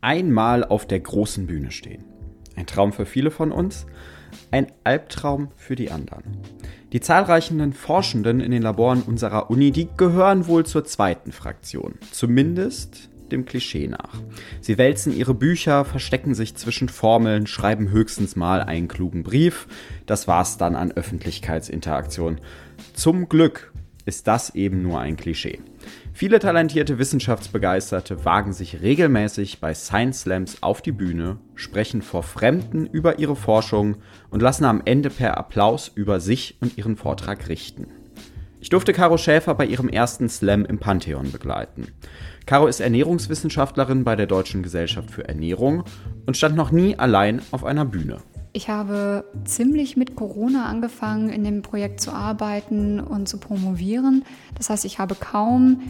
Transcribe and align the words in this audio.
Einmal 0.00 0.62
auf 0.62 0.86
der 0.86 1.00
großen 1.00 1.48
Bühne 1.48 1.72
stehen. 1.72 2.04
Ein 2.54 2.66
Traum 2.66 2.92
für 2.92 3.04
viele 3.04 3.32
von 3.32 3.50
uns, 3.50 3.84
ein 4.52 4.68
Albtraum 4.84 5.48
für 5.56 5.74
die 5.74 5.90
anderen. 5.90 6.22
Die 6.92 7.00
zahlreichen 7.00 7.72
Forschenden 7.72 8.38
in 8.38 8.52
den 8.52 8.62
Laboren 8.62 9.02
unserer 9.02 9.50
Uni, 9.50 9.72
die 9.72 9.88
gehören 9.96 10.46
wohl 10.46 10.64
zur 10.64 10.84
zweiten 10.84 11.32
Fraktion. 11.32 11.94
Zumindest 12.12 13.10
dem 13.32 13.44
Klischee 13.44 13.88
nach. 13.88 14.22
Sie 14.60 14.78
wälzen 14.78 15.14
ihre 15.16 15.34
Bücher, 15.34 15.84
verstecken 15.84 16.32
sich 16.32 16.54
zwischen 16.54 16.88
Formeln, 16.88 17.48
schreiben 17.48 17.90
höchstens 17.90 18.36
mal 18.36 18.62
einen 18.62 18.86
klugen 18.86 19.24
Brief. 19.24 19.66
Das 20.06 20.28
war's 20.28 20.58
dann 20.58 20.76
an 20.76 20.92
Öffentlichkeitsinteraktion. 20.92 22.40
Zum 22.94 23.28
Glück 23.28 23.72
ist 24.06 24.28
das 24.28 24.54
eben 24.54 24.80
nur 24.80 25.00
ein 25.00 25.16
Klischee. 25.16 25.58
Viele 26.18 26.40
talentierte 26.40 26.98
Wissenschaftsbegeisterte 26.98 28.24
wagen 28.24 28.52
sich 28.52 28.82
regelmäßig 28.82 29.60
bei 29.60 29.72
Science 29.72 30.22
Slams 30.22 30.64
auf 30.64 30.82
die 30.82 30.90
Bühne, 30.90 31.36
sprechen 31.54 32.02
vor 32.02 32.24
Fremden 32.24 32.86
über 32.86 33.20
ihre 33.20 33.36
Forschung 33.36 33.98
und 34.28 34.42
lassen 34.42 34.64
am 34.64 34.82
Ende 34.84 35.10
per 35.10 35.38
Applaus 35.38 35.92
über 35.94 36.18
sich 36.18 36.56
und 36.60 36.76
ihren 36.76 36.96
Vortrag 36.96 37.48
richten. 37.48 37.86
Ich 38.58 38.68
durfte 38.68 38.92
Caro 38.92 39.16
Schäfer 39.16 39.54
bei 39.54 39.66
ihrem 39.66 39.88
ersten 39.88 40.28
Slam 40.28 40.64
im 40.64 40.80
Pantheon 40.80 41.30
begleiten. 41.30 41.86
Caro 42.46 42.66
ist 42.66 42.80
Ernährungswissenschaftlerin 42.80 44.02
bei 44.02 44.16
der 44.16 44.26
Deutschen 44.26 44.64
Gesellschaft 44.64 45.12
für 45.12 45.28
Ernährung 45.28 45.84
und 46.26 46.36
stand 46.36 46.56
noch 46.56 46.72
nie 46.72 46.98
allein 46.98 47.42
auf 47.52 47.62
einer 47.62 47.84
Bühne. 47.84 48.16
Ich 48.52 48.68
habe 48.68 49.24
ziemlich 49.44 49.96
mit 49.96 50.16
Corona 50.16 50.66
angefangen, 50.66 51.28
in 51.28 51.44
dem 51.44 51.62
Projekt 51.62 52.00
zu 52.00 52.10
arbeiten 52.10 52.98
und 52.98 53.28
zu 53.28 53.38
promovieren. 53.38 54.24
Das 54.56 54.68
heißt, 54.68 54.84
ich 54.84 54.98
habe 54.98 55.14
kaum 55.14 55.82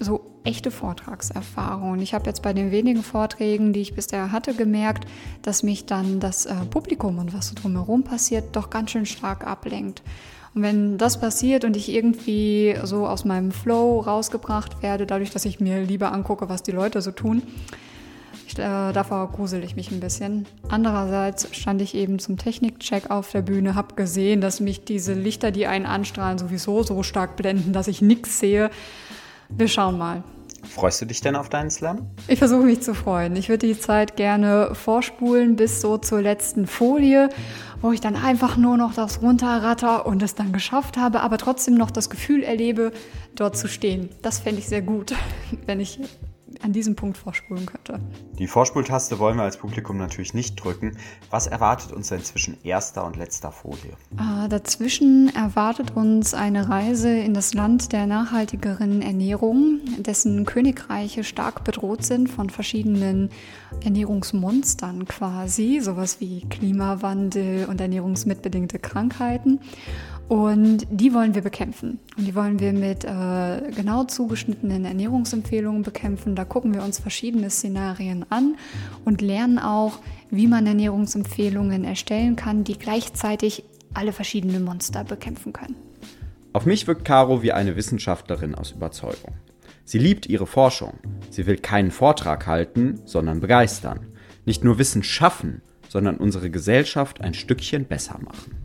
so 0.00 0.32
echte 0.44 0.70
Vortragserfahrung. 0.70 2.00
Ich 2.00 2.14
habe 2.14 2.26
jetzt 2.26 2.42
bei 2.42 2.52
den 2.52 2.70
wenigen 2.70 3.02
Vorträgen, 3.02 3.72
die 3.72 3.80
ich 3.80 3.94
bisher 3.94 4.32
hatte, 4.32 4.54
gemerkt, 4.54 5.06
dass 5.42 5.62
mich 5.62 5.86
dann 5.86 6.20
das 6.20 6.46
äh, 6.46 6.54
Publikum 6.70 7.18
und 7.18 7.32
was 7.32 7.48
so 7.48 7.54
drumherum 7.54 8.02
passiert, 8.02 8.56
doch 8.56 8.70
ganz 8.70 8.90
schön 8.90 9.06
stark 9.06 9.46
ablenkt. 9.46 10.02
Und 10.54 10.62
wenn 10.62 10.98
das 10.98 11.18
passiert 11.18 11.64
und 11.64 11.76
ich 11.76 11.88
irgendwie 11.88 12.76
so 12.82 13.06
aus 13.06 13.24
meinem 13.24 13.52
Flow 13.52 14.00
rausgebracht 14.00 14.82
werde, 14.82 15.06
dadurch, 15.06 15.30
dass 15.30 15.44
ich 15.44 15.60
mir 15.60 15.82
lieber 15.82 16.12
angucke, 16.12 16.48
was 16.48 16.62
die 16.62 16.72
Leute 16.72 17.00
so 17.00 17.10
tun, 17.10 17.42
ich, 18.46 18.58
äh, 18.58 18.92
davor 18.92 19.30
grusel 19.30 19.64
ich 19.64 19.76
mich 19.76 19.90
ein 19.90 20.00
bisschen. 20.00 20.46
Andererseits 20.68 21.48
stand 21.56 21.80
ich 21.80 21.94
eben 21.94 22.18
zum 22.18 22.36
Technikcheck 22.36 23.10
auf 23.10 23.30
der 23.30 23.42
Bühne, 23.42 23.74
habe 23.74 23.94
gesehen, 23.94 24.40
dass 24.40 24.60
mich 24.60 24.84
diese 24.84 25.14
Lichter, 25.14 25.50
die 25.52 25.66
einen 25.66 25.86
anstrahlen, 25.86 26.38
sowieso 26.38 26.82
so 26.82 27.02
stark 27.02 27.36
blenden, 27.36 27.72
dass 27.72 27.88
ich 27.88 28.02
nichts 28.02 28.38
sehe. 28.38 28.70
Wir 29.56 29.68
schauen 29.68 29.98
mal. 29.98 30.22
Freust 30.64 31.02
du 31.02 31.06
dich 31.06 31.20
denn 31.20 31.36
auf 31.36 31.48
deinen 31.48 31.70
Slam? 31.70 32.10
Ich 32.28 32.38
versuche 32.38 32.62
mich 32.62 32.80
zu 32.80 32.94
freuen. 32.94 33.36
Ich 33.36 33.48
würde 33.48 33.66
die 33.66 33.78
Zeit 33.78 34.16
gerne 34.16 34.74
vorspulen 34.74 35.56
bis 35.56 35.80
so 35.80 35.98
zur 35.98 36.22
letzten 36.22 36.66
Folie, 36.66 37.28
wo 37.82 37.92
ich 37.92 38.00
dann 38.00 38.16
einfach 38.16 38.56
nur 38.56 38.76
noch 38.76 38.94
das 38.94 39.20
runterratter 39.20 40.06
und 40.06 40.22
es 40.22 40.34
dann 40.34 40.52
geschafft 40.52 40.96
habe, 40.96 41.20
aber 41.20 41.36
trotzdem 41.36 41.74
noch 41.74 41.90
das 41.90 42.08
Gefühl 42.08 42.42
erlebe, 42.42 42.92
dort 43.34 43.56
zu 43.56 43.68
stehen. 43.68 44.08
Das 44.22 44.38
fände 44.38 44.60
ich 44.60 44.68
sehr 44.68 44.82
gut, 44.82 45.14
wenn 45.66 45.80
ich 45.80 45.98
an 46.62 46.72
diesem 46.72 46.96
Punkt 46.96 47.18
vorspulen 47.18 47.66
könnte. 47.66 48.00
Die 48.38 48.46
Vorspultaste 48.46 49.18
wollen 49.18 49.36
wir 49.36 49.42
als 49.42 49.56
Publikum 49.56 49.98
natürlich 49.98 50.34
nicht 50.34 50.56
drücken. 50.56 50.96
Was 51.30 51.46
erwartet 51.46 51.92
uns 51.92 52.08
denn 52.08 52.22
zwischen 52.22 52.56
erster 52.64 53.04
und 53.04 53.16
letzter 53.16 53.52
Folie? 53.52 53.96
Äh, 54.16 54.48
dazwischen 54.48 55.34
erwartet 55.34 55.96
uns 55.96 56.34
eine 56.34 56.68
Reise 56.68 57.10
in 57.10 57.34
das 57.34 57.54
Land 57.54 57.92
der 57.92 58.06
nachhaltigeren 58.06 59.02
Ernährung, 59.02 59.80
dessen 59.98 60.44
Königreiche 60.44 61.24
stark 61.24 61.64
bedroht 61.64 62.04
sind 62.04 62.28
von 62.28 62.50
verschiedenen 62.50 63.30
Ernährungsmonstern 63.84 65.06
quasi, 65.06 65.80
sowas 65.80 66.20
wie 66.20 66.46
Klimawandel 66.48 67.66
und 67.66 67.80
ernährungsmitbedingte 67.80 68.78
Krankheiten. 68.78 69.60
Und 70.28 70.86
die 70.90 71.12
wollen 71.12 71.34
wir 71.34 71.42
bekämpfen. 71.42 71.98
Und 72.16 72.26
die 72.26 72.34
wollen 72.34 72.58
wir 72.58 72.72
mit 72.72 73.04
äh, 73.04 73.70
genau 73.76 74.04
zugeschnittenen 74.04 74.84
Ernährungsempfehlungen 74.84 75.82
bekämpfen. 75.82 76.34
Da 76.34 76.44
gucken 76.44 76.72
wir 76.74 76.82
uns 76.82 76.98
verschiedene 76.98 77.50
Szenarien 77.50 78.24
an 78.30 78.56
und 79.04 79.20
lernen 79.20 79.58
auch, 79.58 79.98
wie 80.30 80.46
man 80.46 80.66
Ernährungsempfehlungen 80.66 81.84
erstellen 81.84 82.36
kann, 82.36 82.64
die 82.64 82.78
gleichzeitig 82.78 83.64
alle 83.94 84.12
verschiedenen 84.12 84.64
Monster 84.64 85.04
bekämpfen 85.04 85.52
können. 85.52 85.76
Auf 86.54 86.66
mich 86.66 86.86
wirkt 86.86 87.04
Caro 87.04 87.42
wie 87.42 87.52
eine 87.52 87.76
Wissenschaftlerin 87.76 88.54
aus 88.54 88.72
Überzeugung. 88.72 89.34
Sie 89.84 89.98
liebt 89.98 90.26
ihre 90.26 90.46
Forschung. 90.46 90.94
Sie 91.30 91.46
will 91.46 91.56
keinen 91.56 91.90
Vortrag 91.90 92.46
halten, 92.46 93.00
sondern 93.04 93.40
begeistern. 93.40 94.06
Nicht 94.44 94.64
nur 94.64 94.78
Wissen 94.78 95.02
schaffen, 95.02 95.62
sondern 95.88 96.16
unsere 96.16 96.50
Gesellschaft 96.50 97.20
ein 97.20 97.34
Stückchen 97.34 97.84
besser 97.84 98.18
machen. 98.24 98.61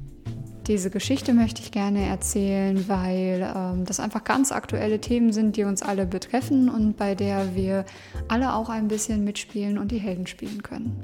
Diese 0.68 0.90
Geschichte 0.90 1.34
möchte 1.34 1.62
ich 1.62 1.72
gerne 1.72 2.06
erzählen, 2.06 2.90
weil 2.90 3.50
ähm, 3.56 3.86
das 3.86 4.02
einfach 4.02 4.26
ganz 4.26 4.52
aktuelle 4.52 5.00
Themen 5.00 5.32
sind, 5.32 5.56
die 5.56 5.64
uns 5.64 5.82
alle 5.82 6.06
betreffen 6.06 6.68
und 6.68 6.98
bei 6.98 7.16
der 7.16 7.56
wir 7.56 7.86
alle 8.28 8.54
auch 8.54 8.68
ein 8.68 8.90
bisschen 8.90 9.24
mitspielen 9.24 9.78
und 9.78 9.92
die 9.92 9.98
Helden 9.98 10.28
spielen 10.28 10.64
können. 10.64 11.00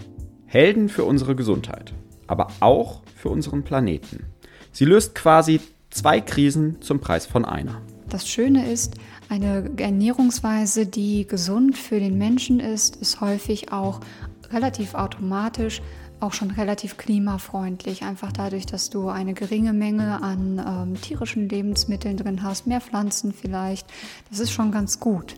Helden 0.47 0.89
für 0.89 1.05
unsere 1.05 1.33
Gesundheit, 1.37 1.93
aber 2.27 2.49
auch 2.59 3.03
für 3.15 3.29
unseren 3.29 3.63
Planeten. 3.63 4.25
Sie 4.73 4.83
löst 4.83 5.15
quasi 5.15 5.61
zwei 5.91 6.19
Krisen 6.19 6.81
zum 6.81 6.99
Preis 6.99 7.25
von 7.25 7.45
einer. 7.45 7.81
Das 8.09 8.27
Schöne 8.27 8.69
ist, 8.69 8.95
eine 9.29 9.71
Ernährungsweise, 9.77 10.87
die 10.87 11.25
gesund 11.25 11.77
für 11.77 12.01
den 12.01 12.17
Menschen 12.17 12.59
ist, 12.59 12.97
ist 12.97 13.21
häufig 13.21 13.71
auch 13.71 14.01
relativ 14.51 14.93
automatisch 14.93 15.81
auch 16.23 16.33
schon 16.33 16.51
relativ 16.51 16.97
klimafreundlich, 16.97 18.03
einfach 18.03 18.31
dadurch, 18.31 18.65
dass 18.65 18.89
du 18.89 19.09
eine 19.09 19.33
geringe 19.33 19.73
Menge 19.73 20.21
an 20.23 20.61
ähm, 20.65 21.01
tierischen 21.01 21.49
Lebensmitteln 21.49 22.17
drin 22.17 22.41
hast, 22.41 22.65
mehr 22.65 22.81
Pflanzen 22.81 23.33
vielleicht. 23.33 23.85
Das 24.29 24.39
ist 24.39 24.51
schon 24.51 24.71
ganz 24.71 24.99
gut. 24.99 25.35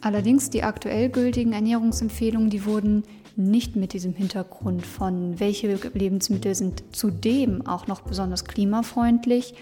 Allerdings 0.00 0.50
die 0.50 0.62
aktuell 0.62 1.08
gültigen 1.08 1.52
Ernährungsempfehlungen, 1.52 2.50
die 2.50 2.64
wurden 2.64 3.04
nicht 3.36 3.76
mit 3.76 3.92
diesem 3.92 4.14
Hintergrund 4.14 4.84
von, 4.84 5.38
welche 5.38 5.78
Lebensmittel 5.94 6.54
sind 6.54 6.82
zudem 6.92 7.66
auch 7.66 7.86
noch 7.86 8.00
besonders 8.00 8.44
klimafreundlich 8.44 9.54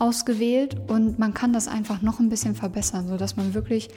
ausgewählt 0.00 0.76
und 0.88 1.18
man 1.18 1.34
kann 1.34 1.52
das 1.52 1.68
einfach 1.68 2.02
noch 2.02 2.20
ein 2.20 2.28
bisschen 2.28 2.54
verbessern, 2.54 3.06
sodass 3.06 3.36
man 3.36 3.54
wirklich 3.54 3.88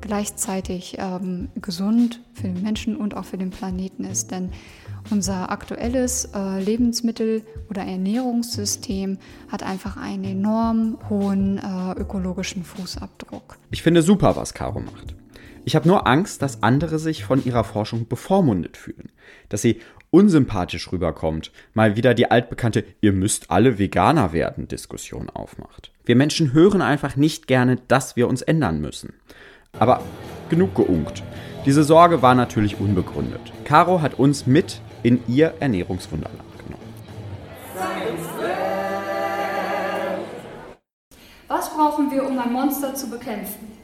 gleichzeitig 0.00 0.96
ähm, 0.98 1.50
gesund 1.60 2.20
für 2.32 2.48
den 2.48 2.62
Menschen 2.62 2.96
und 2.96 3.16
auch 3.16 3.24
für 3.24 3.38
den 3.38 3.50
Planeten 3.50 4.04
ist. 4.04 4.30
Denn 4.30 4.50
unser 5.10 5.50
aktuelles 5.50 6.30
äh, 6.34 6.60
Lebensmittel- 6.62 7.42
oder 7.68 7.82
Ernährungssystem 7.82 9.18
hat 9.48 9.62
einfach 9.62 9.96
einen 9.96 10.24
enorm 10.24 10.98
hohen 11.08 11.58
äh, 11.58 12.00
ökologischen 12.00 12.64
Fußabdruck. 12.64 13.58
Ich 13.70 13.82
finde 13.82 14.02
super, 14.02 14.36
was 14.36 14.54
Caro 14.54 14.80
macht. 14.80 15.14
Ich 15.64 15.76
habe 15.76 15.86
nur 15.86 16.08
Angst, 16.08 16.42
dass 16.42 16.62
andere 16.64 16.98
sich 16.98 17.24
von 17.24 17.44
ihrer 17.44 17.62
Forschung 17.62 18.08
bevormundet 18.08 18.76
fühlen, 18.76 19.12
dass 19.48 19.62
sie 19.62 19.80
unsympathisch 20.10 20.90
rüberkommt, 20.90 21.52
mal 21.72 21.94
wieder 21.94 22.14
die 22.14 22.30
altbekannte 22.30 22.84
Ihr 23.00 23.12
müsst 23.12 23.50
alle 23.50 23.78
Veganer 23.78 24.32
werden 24.32 24.66
Diskussion 24.66 25.30
aufmacht. 25.30 25.92
Wir 26.04 26.16
Menschen 26.16 26.52
hören 26.52 26.82
einfach 26.82 27.14
nicht 27.14 27.46
gerne, 27.46 27.76
dass 27.86 28.16
wir 28.16 28.26
uns 28.26 28.42
ändern 28.42 28.80
müssen. 28.80 29.14
Aber 29.78 30.02
genug 30.48 30.74
geunkt. 30.74 31.22
Diese 31.64 31.84
Sorge 31.84 32.22
war 32.22 32.34
natürlich 32.34 32.80
unbegründet. 32.80 33.40
Caro 33.64 34.02
hat 34.02 34.18
uns 34.18 34.46
mit 34.46 34.80
in 35.04 35.22
ihr 35.28 35.54
Ernährungswunderland 35.60 36.42
genommen. 36.58 36.82
Was 41.46 41.70
brauchen 41.72 42.10
wir, 42.10 42.26
um 42.26 42.36
ein 42.36 42.52
Monster 42.52 42.96
zu 42.96 43.08
bekämpfen? 43.08 43.81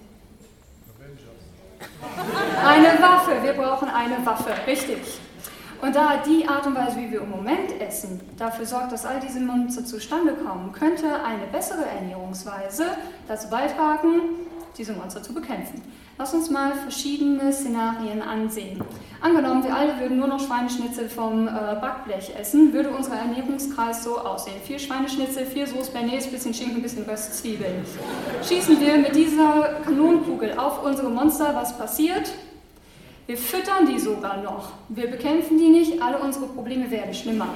Eine 2.65 3.01
Waffe. 3.03 3.43
Wir 3.43 3.53
brauchen 3.53 3.89
eine 3.89 4.25
Waffe. 4.25 4.51
Richtig. 4.67 4.99
Und 5.81 5.95
da 5.95 6.17
die 6.27 6.47
Art 6.49 6.67
und 6.67 6.75
Weise, 6.75 6.97
wie 6.99 7.11
wir 7.11 7.21
im 7.21 7.31
Moment 7.31 7.81
essen, 7.81 8.21
dafür 8.37 8.67
sorgt, 8.67 8.91
dass 8.93 9.07
all 9.07 9.21
diese 9.21 9.39
Monster 9.39 9.85
zustande 9.85 10.35
kommen, 10.35 10.73
könnte 10.73 11.07
eine 11.25 11.47
bessere 11.53 11.85
Ernährungsweise 11.87 12.85
dazu 13.29 13.49
beitragen, 13.49 14.23
diese 14.77 14.93
Monster 14.93 15.23
zu 15.23 15.33
bekämpfen. 15.33 15.83
Lass 16.19 16.35
uns 16.35 16.51
mal 16.51 16.75
verschiedene 16.75 17.53
Szenarien 17.53 18.23
ansehen. 18.23 18.83
Angenommen, 19.21 19.63
wir 19.63 19.73
alle 19.73 20.01
würden 20.01 20.19
nur 20.19 20.27
noch 20.27 20.41
Schweineschnitzel 20.41 21.09
vom 21.09 21.47
äh, 21.47 21.51
Backblech 21.81 22.35
essen, 22.37 22.73
würde 22.73 22.91
unser 22.91 23.15
Ernährungskreis 23.15 24.03
so 24.03 24.19
aussehen. 24.19 24.57
Vier 24.65 24.81
Schweineschnitzel, 24.81 25.47
vier 25.47 25.69
Soße 25.69 25.93
Bernays, 25.93 26.27
bisschen 26.27 26.53
Schinken, 26.53 26.83
bisschen 26.83 27.05
Röstzwiebeln. 27.05 27.85
Schießen 28.43 28.81
wir 28.81 28.99
mit 28.99 29.15
dieser 29.15 29.77
Kanonenkugel 29.85 30.59
auf 30.59 30.85
unsere 30.85 31.09
Monster, 31.09 31.55
was 31.55 31.79
passiert? 31.79 32.33
Wir 33.29 33.37
füttern 33.37 33.85
die 33.85 33.99
sogar 33.99 34.43
noch. 34.43 34.73
Wir 34.89 35.11
bekämpfen 35.11 35.59
die 35.59 35.69
nicht, 35.69 36.01
alle 36.01 36.17
unsere 36.19 36.47
Probleme 36.47 36.91
werden 36.91 37.13
schlimmer. 37.13 37.53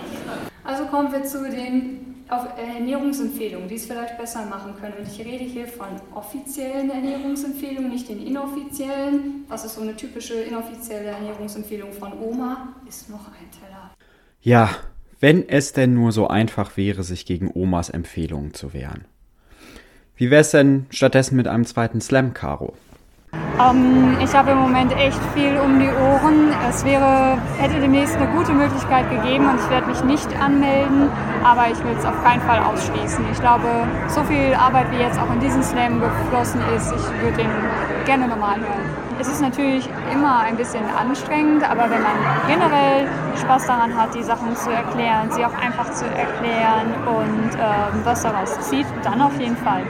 Also 0.65 0.85
kommen 0.85 1.11
wir 1.11 1.25
zu 1.25 1.49
den 1.51 2.25
Ernährungsempfehlungen, 2.29 3.69
die 3.69 3.77
es 3.77 3.87
vielleicht 3.87 4.19
besser 4.19 4.45
machen 4.45 4.75
können. 4.79 4.93
Und 4.99 5.09
ich 5.09 5.19
rede 5.25 5.45
hier 5.45 5.67
von 5.67 5.89
offiziellen 6.15 6.91
Ernährungsempfehlungen, 6.91 7.91
nicht 7.91 8.07
den 8.07 8.21
inoffiziellen. 8.21 9.47
Was 9.49 9.65
ist 9.65 9.77
so 9.77 9.81
eine 9.81 9.97
typische 9.97 10.35
inoffizielle 10.35 11.07
Ernährungsempfehlung 11.07 11.91
von 11.95 12.21
Oma? 12.21 12.75
Ist 12.87 13.09
noch 13.09 13.29
ein 13.29 13.51
Teller. 13.59 13.95
Ja, 14.43 14.69
wenn 15.21 15.49
es 15.49 15.73
denn 15.73 15.95
nur 15.95 16.13
so 16.13 16.29
einfach 16.29 16.77
wäre, 16.77 17.03
sich 17.03 17.25
gegen 17.25 17.51
Omas 17.51 17.89
Empfehlungen 17.89 18.53
zu 18.53 18.75
wehren. 18.75 19.07
Wie 20.17 20.31
wäre 20.31 20.43
es 20.43 20.51
denn 20.51 20.85
stattdessen 20.91 21.37
mit 21.37 21.49
einem 21.49 21.65
zweiten 21.65 22.03
Slam, 22.03 22.35
Caro? 22.35 22.75
Ähm, 23.60 24.16
ich 24.22 24.34
habe 24.34 24.52
im 24.52 24.58
Moment 24.58 24.93
echt 24.96 25.20
viel 25.34 25.58
um 25.58 25.78
die 25.78 25.88
Ohren. 25.88 26.52
Es 26.69 26.84
wäre, 26.84 27.38
hätte 27.58 27.81
demnächst 27.81 28.16
eine 28.16 28.26
gute 28.28 28.52
Möglichkeit 28.52 29.10
gegeben 29.10 29.49
und 29.49 29.58
ich 29.60 29.70
werde 29.70 29.87
mich 29.87 30.02
nicht 30.04 30.28
anmelden, 30.40 31.10
aber 31.44 31.69
ich 31.70 31.78
will 31.84 31.94
es 31.99 32.04
auf 32.04 32.22
keinen 32.25 32.40
Fall 32.43 32.60
ausschließen. 32.60 33.25
Ich 33.31 33.40
glaube, 33.40 33.69
so 34.08 34.22
viel 34.25 34.54
Arbeit 34.54 34.90
wie 34.90 34.96
jetzt 34.96 35.19
auch 35.19 35.31
in 35.32 35.40
diesen 35.40 35.62
Slam 35.62 36.00
geflossen 36.00 36.60
ist, 36.76 36.93
ich 36.93 37.22
würde 37.22 37.37
den 37.37 37.50
gerne 38.06 38.26
nochmal 38.26 38.58
hören. 38.58 39.02
Es 39.20 39.28
ist 39.28 39.40
natürlich 39.40 39.88
immer 40.12 40.40
ein 40.40 40.56
bisschen 40.56 40.84
anstrengend, 40.99 41.62
aber 41.62 41.82
wenn 41.90 42.02
man 42.02 42.16
generell 42.49 43.06
Spaß 43.40 43.66
daran 43.66 43.94
hat, 43.96 44.14
die 44.14 44.22
Sachen 44.22 44.56
zu 44.56 44.70
erklären, 44.70 45.31
sie 45.31 45.44
auch 45.44 45.54
einfach 45.54 45.93
zu 45.93 46.06
erklären 46.06 46.94
und 47.06 47.54
ähm, 47.54 48.00
was 48.04 48.22
daraus 48.22 48.58
zieht, 48.69 48.87
dann 49.04 49.20
auf 49.20 49.38
jeden 49.38 49.56
Fall. 49.56 49.82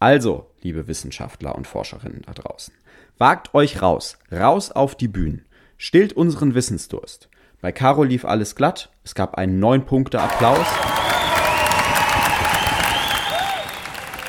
Also, 0.00 0.46
liebe 0.62 0.86
Wissenschaftler 0.86 1.54
und 1.54 1.66
Forscherinnen 1.66 2.22
da 2.26 2.32
draußen, 2.32 2.74
wagt 3.18 3.52
euch 3.54 3.82
raus, 3.82 4.16
raus 4.32 4.70
auf 4.70 4.94
die 4.94 5.08
Bühnen, 5.08 5.44
stillt 5.76 6.12
unseren 6.12 6.54
Wissensdurst. 6.54 7.28
Bei 7.60 7.72
Caro 7.72 8.04
lief 8.04 8.24
alles 8.24 8.54
glatt, 8.54 8.90
es 9.04 9.14
gab 9.14 9.34
einen 9.34 9.58
neun 9.58 9.84
Punkte 9.84 10.20
Applaus. 10.20 10.66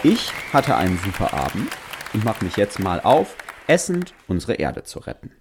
Ich 0.01 0.31
hatte 0.51 0.75
einen 0.75 0.97
super 0.97 1.33
Abend 1.33 1.71
und 2.13 2.23
mache 2.23 2.43
mich 2.43 2.57
jetzt 2.57 2.79
mal 2.79 2.99
auf, 3.01 3.35
essend 3.67 4.15
unsere 4.27 4.55
Erde 4.55 4.83
zu 4.83 4.99
retten. 4.99 5.31